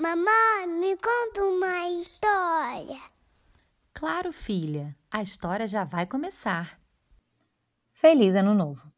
Mamãe, 0.00 0.66
me 0.66 0.96
conta 0.96 1.44
uma 1.44 1.90
história. 1.90 2.98
Claro, 3.92 4.32
filha, 4.32 4.96
a 5.10 5.20
história 5.20 5.68
já 5.68 5.84
vai 5.84 6.06
começar. 6.06 6.80
Feliz 7.92 8.34
Ano 8.34 8.54
Novo! 8.54 8.90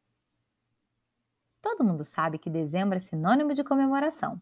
Todo 1.60 1.82
mundo 1.82 2.04
sabe 2.04 2.38
que 2.38 2.48
dezembro 2.48 2.98
é 2.98 3.00
sinônimo 3.00 3.52
de 3.52 3.64
comemoração. 3.64 4.40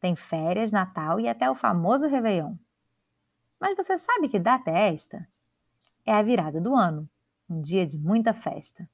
Tem 0.00 0.16
férias, 0.16 0.72
Natal 0.72 1.20
e 1.20 1.28
até 1.28 1.48
o 1.48 1.54
famoso 1.54 2.08
Réveillon. 2.08 2.56
Mas 3.60 3.76
você 3.76 3.96
sabe 3.96 4.28
que 4.28 4.40
data 4.40 4.72
é 4.72 4.92
esta? 4.92 5.24
É 6.04 6.12
a 6.12 6.20
virada 6.20 6.60
do 6.60 6.74
ano, 6.74 7.08
um 7.48 7.60
dia 7.60 7.86
de 7.86 7.96
muita 7.96 8.34
festa. 8.34 8.90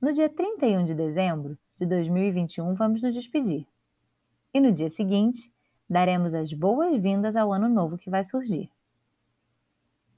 No 0.00 0.12
dia 0.12 0.28
31 0.28 0.84
de 0.84 0.94
dezembro 0.96 1.56
de 1.78 1.86
2021, 1.86 2.74
vamos 2.74 3.00
nos 3.00 3.14
despedir. 3.14 3.64
E 4.54 4.60
no 4.60 4.72
dia 4.72 4.90
seguinte, 4.90 5.52
daremos 5.88 6.34
as 6.34 6.52
boas-vindas 6.52 7.36
ao 7.36 7.52
ano 7.52 7.68
novo 7.68 7.96
que 7.96 8.10
vai 8.10 8.24
surgir. 8.24 8.70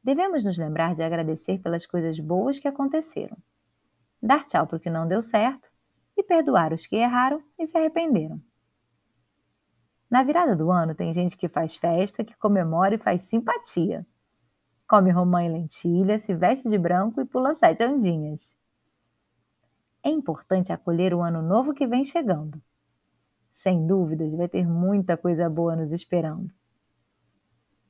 Devemos 0.03 0.45
nos 0.45 0.59
lembrar 0.59 0.95
de 0.95 1.03
agradecer 1.03 1.59
pelas 1.59 1.87
coisas 1.87 2.19
boas 2.21 2.59
que 2.59 2.69
aconteceram, 2.69 3.37
dar 4.23 4.45
tchau 4.45 4.67
para 4.67 4.77
o 4.77 4.81
que 4.81 4.91
não 4.91 5.09
deu 5.09 5.23
certo 5.23 5.71
e 6.17 6.23
perdoar 6.23 6.73
os 6.73 6.87
que 6.87 6.97
erraram 6.97 7.43
e 7.59 7.67
se 7.67 7.77
arrependeram. 7.77 8.41
Na 10.11 10.23
virada 10.23 10.55
do 10.55 10.71
ano, 10.71 10.95
tem 10.95 11.13
gente 11.13 11.37
que 11.37 11.49
faz 11.49 11.75
festa, 11.75 12.23
que 12.23 12.37
comemora 12.37 12.95
e 12.95 12.99
faz 12.99 13.23
simpatia. 13.23 14.07
Come 14.87 15.11
romã 15.11 15.45
e 15.45 15.49
lentilha, 15.49 16.19
se 16.19 16.35
veste 16.35 16.69
de 16.69 16.79
branco 16.79 17.21
e 17.21 17.25
pula 17.25 17.55
sete 17.55 17.85
ondinhas. 17.85 18.57
É 20.03 20.11
importante 20.11 20.73
acolher 20.73 21.15
o 21.15 21.23
ano 21.23 21.41
novo 21.41 21.73
que 21.73 21.87
vem 21.87 22.05
chegando. 22.05 22.63
Sem 23.55 23.87
dúvidas, 23.87 24.35
vai 24.35 24.49
ter 24.49 24.67
muita 24.67 25.17
coisa 25.17 25.49
boa 25.49 25.77
nos 25.77 25.93
esperando. 25.93 26.53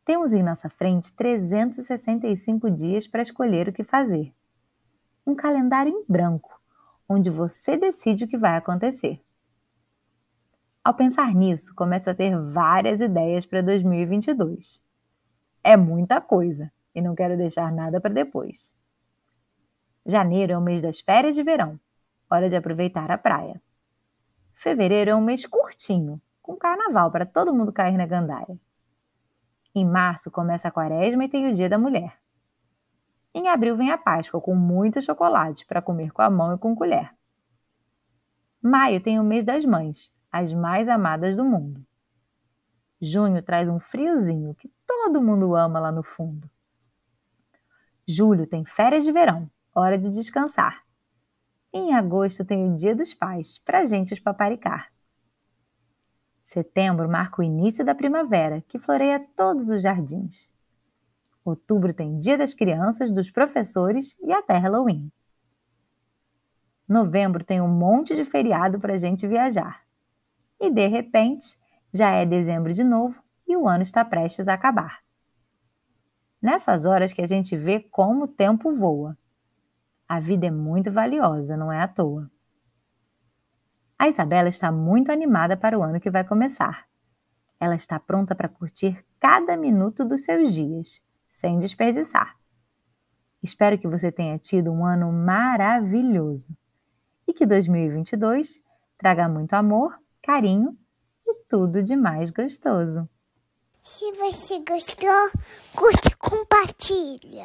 Temos 0.04 0.34
em 0.34 0.42
nossa 0.42 0.68
frente 0.68 1.10
365 1.16 2.70
dias 2.70 3.08
para 3.08 3.22
escolher 3.22 3.68
o 3.68 3.72
que 3.72 3.82
fazer. 3.82 4.30
Um 5.26 5.34
calendário 5.34 5.90
em 5.90 6.04
branco, 6.06 6.60
onde 7.08 7.30
você 7.30 7.78
decide 7.78 8.26
o 8.26 8.28
que 8.28 8.36
vai 8.36 8.58
acontecer. 8.58 9.18
Ao 10.84 10.92
pensar 10.92 11.34
nisso, 11.34 11.74
começo 11.74 12.10
a 12.10 12.14
ter 12.14 12.38
várias 12.38 13.00
ideias 13.00 13.46
para 13.46 13.62
2022. 13.62 14.82
É 15.64 15.78
muita 15.78 16.20
coisa 16.20 16.70
e 16.94 17.00
não 17.00 17.14
quero 17.14 17.38
deixar 17.38 17.72
nada 17.72 17.98
para 18.02 18.12
depois. 18.12 18.74
Janeiro 20.04 20.52
é 20.52 20.58
o 20.58 20.60
mês 20.60 20.82
das 20.82 21.00
férias 21.00 21.34
de 21.34 21.42
verão, 21.42 21.80
hora 22.30 22.50
de 22.50 22.54
aproveitar 22.54 23.10
a 23.10 23.16
praia. 23.16 23.62
Fevereiro 24.64 25.10
é 25.10 25.14
um 25.14 25.20
mês 25.20 25.44
curtinho, 25.44 26.16
com 26.40 26.56
carnaval 26.56 27.10
para 27.10 27.26
todo 27.26 27.52
mundo 27.52 27.70
cair 27.70 27.98
na 27.98 28.06
gandaia. 28.06 28.58
Em 29.74 29.84
março 29.84 30.30
começa 30.30 30.68
a 30.68 30.70
quaresma 30.70 31.22
e 31.22 31.28
tem 31.28 31.46
o 31.46 31.54
Dia 31.54 31.68
da 31.68 31.76
Mulher. 31.76 32.18
Em 33.34 33.46
abril 33.46 33.76
vem 33.76 33.90
a 33.90 33.98
Páscoa 33.98 34.40
com 34.40 34.54
muito 34.54 35.02
chocolate 35.02 35.66
para 35.66 35.82
comer 35.82 36.12
com 36.12 36.22
a 36.22 36.30
mão 36.30 36.54
e 36.54 36.58
com 36.58 36.74
colher. 36.74 37.14
Maio 38.62 39.02
tem 39.02 39.20
o 39.20 39.22
mês 39.22 39.44
das 39.44 39.66
mães, 39.66 40.10
as 40.32 40.50
mais 40.54 40.88
amadas 40.88 41.36
do 41.36 41.44
mundo. 41.44 41.84
Junho 43.02 43.42
traz 43.42 43.68
um 43.68 43.78
friozinho 43.78 44.54
que 44.54 44.72
todo 44.86 45.20
mundo 45.20 45.54
ama 45.54 45.78
lá 45.78 45.92
no 45.92 46.02
fundo. 46.02 46.48
Julho 48.08 48.46
tem 48.46 48.64
férias 48.64 49.04
de 49.04 49.12
verão, 49.12 49.46
hora 49.74 49.98
de 49.98 50.08
descansar. 50.08 50.82
Em 51.76 51.92
agosto 51.92 52.44
tem 52.44 52.70
o 52.70 52.76
Dia 52.76 52.94
dos 52.94 53.12
Pais, 53.12 53.58
para 53.58 53.84
gente 53.84 54.14
os 54.14 54.20
paparicar. 54.20 54.92
Setembro 56.44 57.08
marca 57.08 57.40
o 57.40 57.44
início 57.44 57.84
da 57.84 57.96
primavera, 57.96 58.62
que 58.68 58.78
floreia 58.78 59.18
todos 59.34 59.70
os 59.70 59.82
jardins. 59.82 60.54
Outubro 61.44 61.92
tem 61.92 62.16
Dia 62.20 62.38
das 62.38 62.54
Crianças, 62.54 63.10
dos 63.10 63.28
professores 63.28 64.16
e 64.22 64.32
até 64.32 64.56
Halloween. 64.56 65.10
Novembro 66.88 67.42
tem 67.42 67.60
um 67.60 67.66
monte 67.66 68.14
de 68.14 68.22
feriado 68.22 68.78
para 68.78 68.96
gente 68.96 69.26
viajar 69.26 69.82
e 70.60 70.70
de 70.70 70.86
repente 70.86 71.58
já 71.92 72.12
é 72.12 72.24
dezembro 72.24 72.72
de 72.72 72.84
novo 72.84 73.20
e 73.48 73.56
o 73.56 73.66
ano 73.66 73.82
está 73.82 74.04
prestes 74.04 74.46
a 74.46 74.54
acabar. 74.54 75.00
Nessas 76.40 76.86
horas 76.86 77.12
que 77.12 77.20
a 77.20 77.26
gente 77.26 77.56
vê 77.56 77.80
como 77.80 78.26
o 78.26 78.28
tempo 78.28 78.72
voa. 78.72 79.18
A 80.08 80.20
vida 80.20 80.46
é 80.46 80.50
muito 80.50 80.92
valiosa, 80.92 81.56
não 81.56 81.72
é 81.72 81.82
à 81.82 81.88
toa. 81.88 82.30
A 83.98 84.08
Isabela 84.08 84.48
está 84.48 84.70
muito 84.70 85.10
animada 85.10 85.56
para 85.56 85.78
o 85.78 85.82
ano 85.82 86.00
que 86.00 86.10
vai 86.10 86.24
começar. 86.24 86.86
Ela 87.58 87.76
está 87.76 87.98
pronta 87.98 88.34
para 88.34 88.48
curtir 88.48 89.04
cada 89.18 89.56
minuto 89.56 90.04
dos 90.04 90.24
seus 90.24 90.52
dias, 90.52 91.02
sem 91.30 91.58
desperdiçar. 91.58 92.36
Espero 93.42 93.78
que 93.78 93.88
você 93.88 94.10
tenha 94.10 94.38
tido 94.38 94.70
um 94.70 94.84
ano 94.84 95.12
maravilhoso 95.12 96.56
e 97.26 97.32
que 97.32 97.46
2022 97.46 98.62
traga 98.98 99.28
muito 99.28 99.54
amor 99.54 99.98
carinho 100.22 100.76
e 101.26 101.44
tudo 101.44 101.82
de 101.82 101.96
mais 101.96 102.30
gostoso. 102.30 103.08
Se 103.82 104.10
você 104.12 104.60
gostou, 104.60 105.30
curte 105.76 106.08
e 106.08 106.16
compartilha. 106.16 107.42